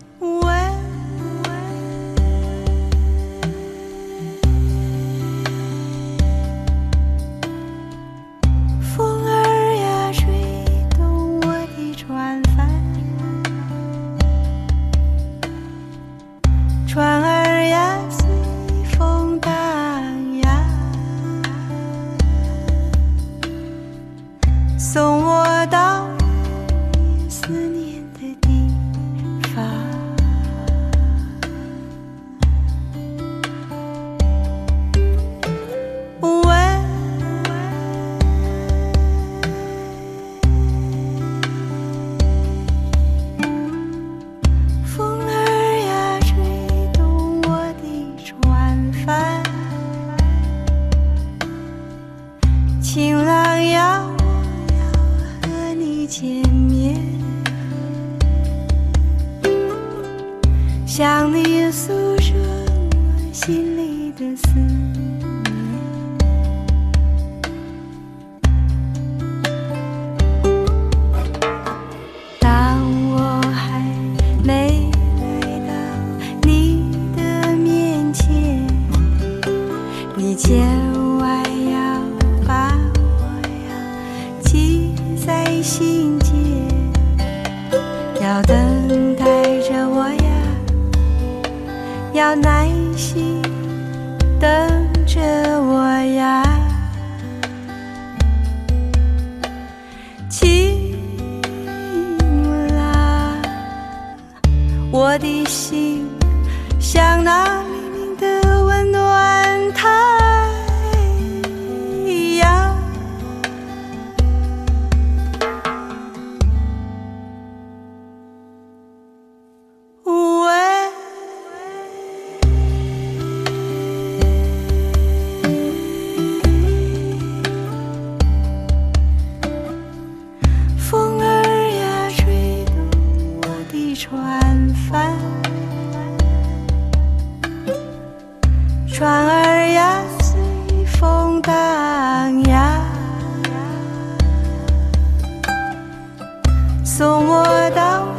[147.01, 148.15] 送我到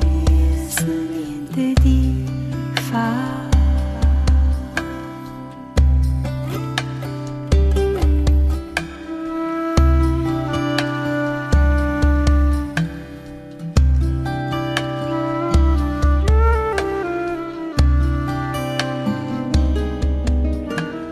[0.00, 2.26] 你思念的地
[2.90, 3.00] 方。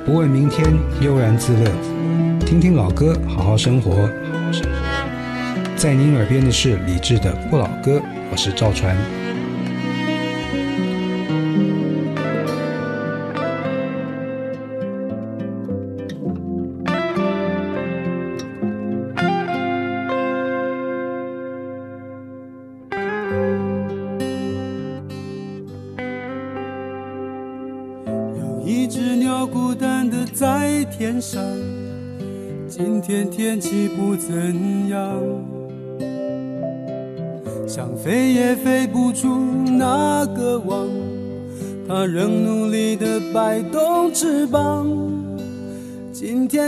[0.05, 1.71] 不问明天，悠然自乐。
[2.41, 4.11] 听听老歌，好好生活。
[5.83, 7.99] 在您耳边的是李志的《不老歌》，
[8.31, 9.22] 我是赵传。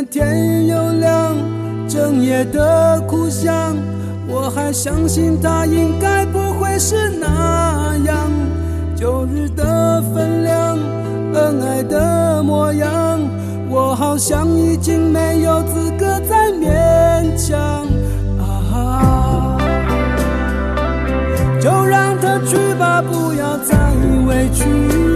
[0.03, 1.37] 天又亮，
[1.87, 3.77] 整夜的苦想，
[4.27, 8.31] 我还相信他应该不会是那样。
[8.97, 10.79] 旧日的分量，
[11.35, 13.21] 恩爱的模样，
[13.69, 17.87] 我好像已经没有资格再勉强。
[18.39, 19.59] 啊，
[21.61, 23.77] 就让他去吧，不要再
[24.27, 25.14] 委屈。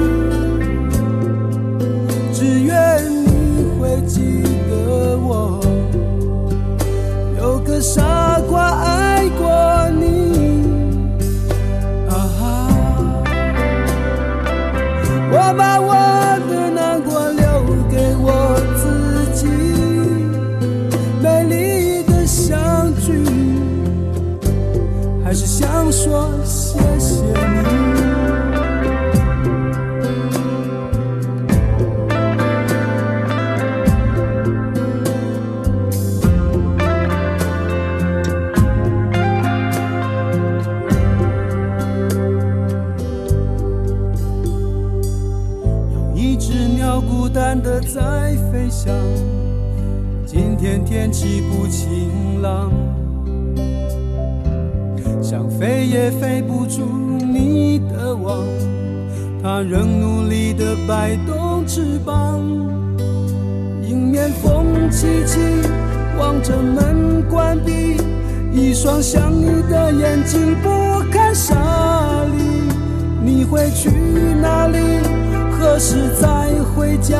[75.78, 77.16] 何时再回家？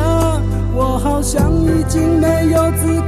[0.75, 2.98] 我好像已经没有资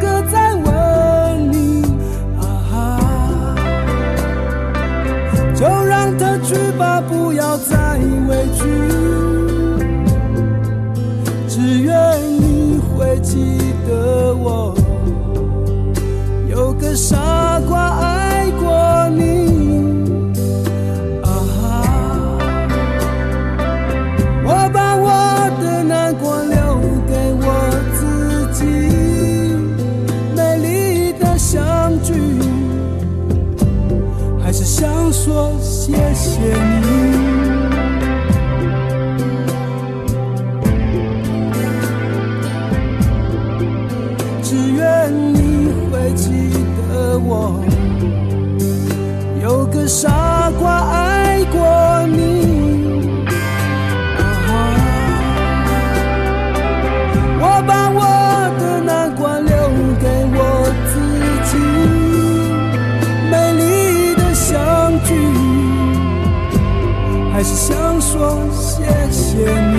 [68.51, 69.78] 谢谢你。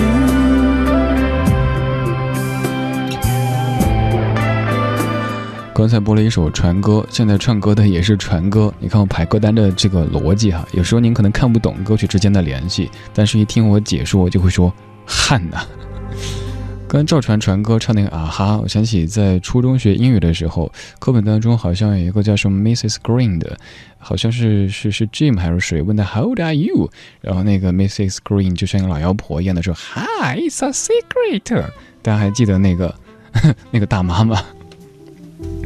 [5.75, 8.71] 刚才播了一首传歌，现在唱歌的也是传歌。
[8.79, 14.71] 你看我排歌单的这个逻辑哈，有时候您可能看不懂歌曲之间的联系，但是一听我解说，就会说
[15.05, 15.65] 汗呐。
[16.93, 22.97] 刚赵传传歌唱那个啊哈，我想起在初中学英语的时候，课本当中好像有一个叫什么 Mrs.
[23.01, 23.57] Green 的，
[23.97, 26.91] 好像是是是 Jim 还是谁问的 How old are you？
[27.19, 28.17] 然后那个 Mrs.
[28.23, 31.65] Green 就像一个老妖婆一样的说 Hi, it's a secret。
[32.03, 32.93] 大家还记得那个
[33.71, 34.39] 那个大妈吗？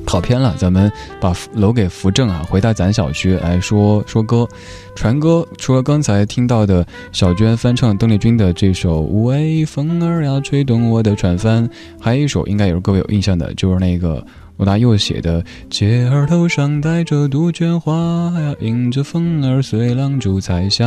[0.08, 0.90] 跑偏了，咱们
[1.20, 2.42] 把楼给扶正啊！
[2.50, 4.48] 回到咱小区来说说歌，
[4.96, 5.46] 传歌。
[5.58, 11.68] 除了刚才听到的小娟翻唱邓丽君的这首《微风儿呀吹动我的船帆》，
[12.00, 17.94] 还有一首应该也是各位有印象的，就是那个罗大佑写的《姐儿头上戴着杜鹃花
[18.40, 20.86] 呀，迎着风儿随浪逐彩霞》。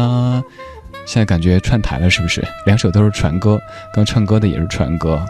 [1.05, 2.43] 现在感觉串台了，是不是？
[2.65, 3.61] 两首都是传歌，
[3.93, 5.23] 刚唱歌的也是传歌。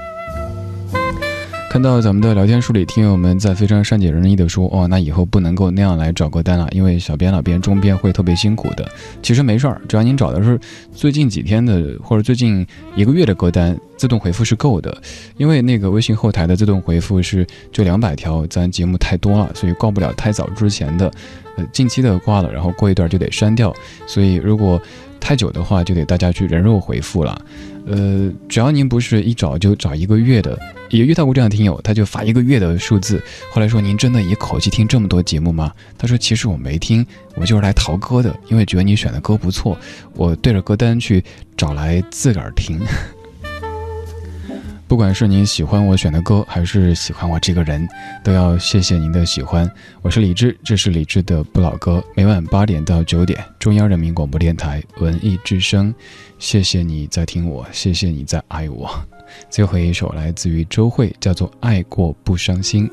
[1.71, 8.85] 看到咱们的聊天书里，听友们在非常善解人意的说：“哦，那以后不能够那样来找歌单了，因为小编、老编、中编会特别辛苦的。”
[9.23, 10.59] 其实没事儿，只要您找的是
[10.93, 12.67] 最近几天的或者最近
[12.97, 15.01] 一个月的歌单，自动回复是够的。
[15.37, 21.09] 因为那个微信后台的自动回复是就两百条，咱节目太多了，所以挂不了太早之前的，
[21.57, 23.73] 呃，近期的挂了，然后过一段就得删掉。
[24.09, 24.83] 所以如果
[25.21, 27.41] 太久的话，就得大家去人肉回复了。
[27.87, 30.59] 呃，只要您不是一找就找一个月的，
[30.91, 33.23] 也遇到过这样的听友，他就发一个月的数字。
[33.51, 35.73] 后来说您真的一口气听这么多节目吗？
[35.99, 37.05] 他说其实我没听，
[37.37, 39.77] 我就是来淘歌的，因为觉得你选的歌不错，
[40.15, 41.25] 我对着歌单去
[41.57, 42.79] 找来自个儿听。
[44.91, 47.89] 不管是您喜欢我选的歌，还是喜欢我这个人，
[48.25, 49.71] 都要谢谢您的喜欢。
[50.03, 55.95] 我是李志，这是李志的不老歌，每晚八点到九点，中央人民广播电台文艺之声。
[56.41, 58.91] 谢谢你在听我，谢谢你在爱我。
[59.49, 62.89] 最后一首来自于周蕙，叫做《爱过不伤心》。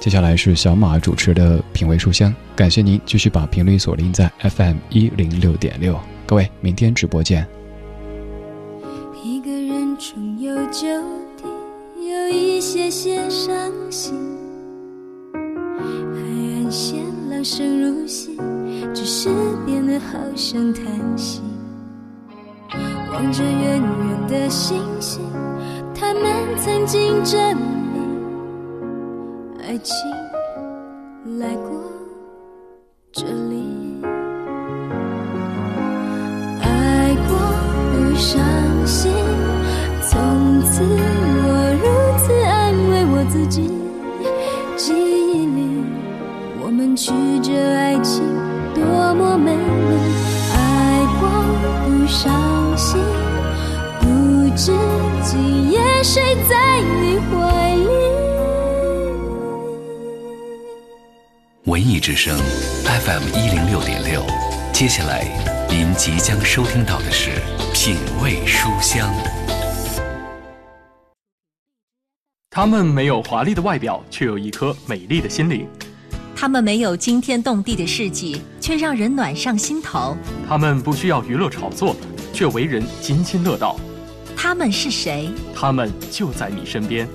[0.00, 6.00] 接下来是小马主持的品味书香，感谢您继续把频率锁定在 FM 一零六点六。
[6.24, 7.46] 各位，明天直播见。
[9.22, 11.01] 一个人重游旧地，有一
[12.92, 13.50] 些伤
[13.90, 14.12] 心。
[15.32, 18.36] 海岸线浪声如洗，
[18.92, 19.30] 只是
[19.64, 20.84] 变得好像叹
[21.16, 21.40] 息。
[23.10, 25.22] 望着远远的星星，
[25.94, 26.22] 他们
[26.58, 28.02] 曾经证明，
[29.62, 29.96] 爱情
[31.38, 31.82] 来过
[33.10, 34.02] 这里。
[36.60, 37.38] 爱过
[37.90, 38.38] 不伤
[38.86, 39.10] 心，
[46.82, 48.24] 们曲折爱情
[48.74, 49.62] 多么美丽。
[50.52, 51.28] 爱过
[51.86, 53.00] 不伤心，
[54.00, 54.72] 不知
[55.22, 57.86] 今夜谁在你怀里。
[61.66, 64.24] 文艺之声 FM 一零六点六，
[64.72, 65.24] 接下来
[65.68, 67.30] 您即将收听到的是
[67.72, 69.08] 品味书香。
[72.50, 75.64] 他们没有华丽的外表，却有一颗美丽的心灵；
[76.42, 80.16] 他们没有惊天动地的事迹，却让人暖上心头。
[80.48, 81.94] 他们不需要娱乐炒作，
[82.32, 83.78] 却为人津津乐道。
[84.36, 85.30] 他们是谁？
[85.54, 87.06] 他们就在你身边。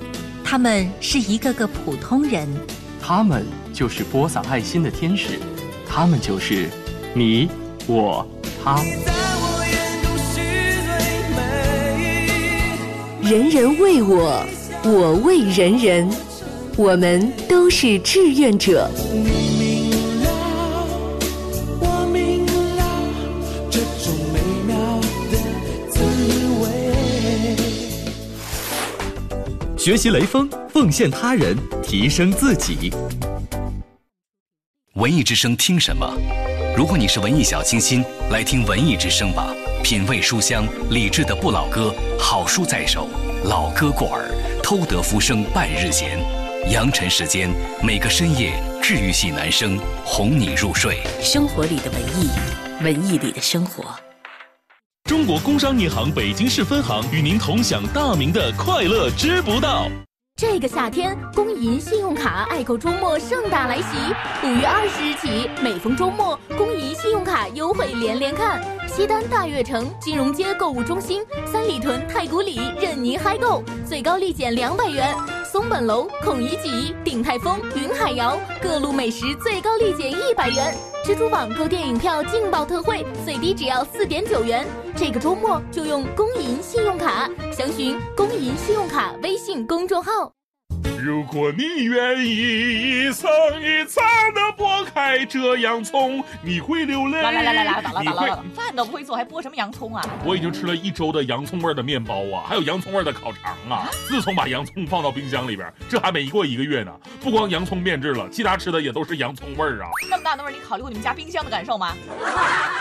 [0.42, 2.48] 他们是一个个普通人。
[3.02, 5.38] 他们就是播撒爱心的天使。
[5.86, 6.70] 他们就是
[7.12, 7.50] 你、
[7.86, 8.26] 我、
[8.64, 8.82] 他。
[13.20, 14.42] 人人为我，
[14.84, 16.10] 我为人人，
[16.78, 18.88] 我们都是志愿者。
[21.80, 23.02] 我明了
[23.68, 25.00] 这种美妙
[25.32, 25.38] 的
[25.90, 25.98] 滋
[26.62, 26.70] 味。
[29.76, 32.92] 学习雷锋，奉献他人，提升自己。
[34.94, 36.08] 文艺之声听什么？
[36.76, 39.52] 如果你是文艺小清新，来听文艺之声吧。
[39.82, 43.08] 品味书香，理智的不老歌，好书在手，
[43.46, 44.30] 老歌过耳，
[44.62, 46.20] 偷得浮生半日闲。
[46.70, 47.50] 扬尘时间，
[47.82, 48.52] 每个深夜，
[48.82, 50.98] 治愈系男声哄你入睡。
[51.22, 52.28] 生活里的文艺，
[52.82, 53.84] 文艺里的生活。
[55.04, 59.88] 中国工商银行北京市分行与您同享大明的快乐知不道。
[60.38, 63.98] 这个夏天，工银信用卡爱购周末盛大来袭！
[64.44, 68.62] 五月二十日起，每逢周末，工银信用卡优惠连连看。
[68.86, 75.12] 西单大悦城、金融街购物中心、三里屯太古里任您嗨购，最高立减两百元。
[75.44, 80.72] 松本楼、孔乙己、鼎泰丰、云海肴各路美食最高立减一百元。
[81.08, 84.66] 蜘蛛网购电影票劲爆特惠，最低只要四点九元。
[84.94, 90.37] 这个周末就用工银信用卡，详询工银信用卡微信公众号。
[91.00, 93.30] 如果你愿意一层
[93.60, 94.02] 一层
[94.34, 97.22] 的剥开这洋葱，你会流泪。
[97.22, 100.04] 来来来来来，打了打了打了，饭都不会做，还剥什么洋葱啊？
[100.24, 103.88] 我已经吃了一周的洋葱味儿的面包啊，还有洋葱味儿的烤肠啊。
[104.08, 109.88] 自从把洋葱放到冰箱里边，这还没过一个月呢，不光洋葱变质了，其他吃的也都是洋葱味儿啊。
[110.10, 111.94] 那么大的味儿，你考虑过你们家冰箱的感受吗？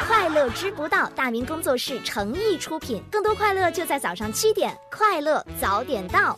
[0.07, 6.37] 快乐知不道，大明工作室诚意出品，更多快乐就在早上七点，快乐早点到。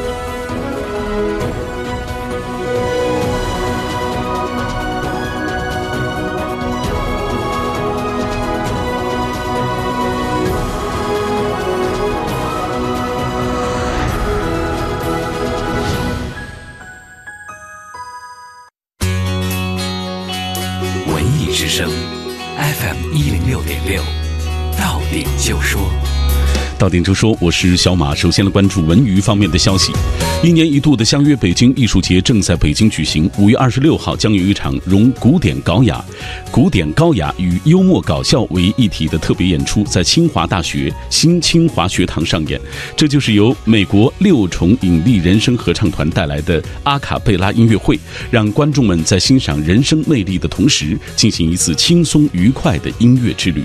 [21.73, 21.89] 声
[22.57, 24.03] fm 一零六点六
[24.77, 26.10] 到顶就说。
[26.81, 28.15] 到点就说，我是小马。
[28.15, 29.91] 首先来关注文娱方面的消息。
[30.43, 33.29] 一年一度的相约北京艺术节正在北京举行。
[33.37, 36.03] 五月二十六号将有一场融古典高雅、
[36.49, 42.59] 古典高雅与幽默搞笑为一体的特别演出，在清华大学新清华学堂上演。
[42.97, 47.99] 这就是由美国六重引力人声合唱团带来的阿卡贝拉音乐会，
[48.31, 53.63] 让观众们在欣赏人声魅力的同时，进行一次轻松愉快的音乐之旅。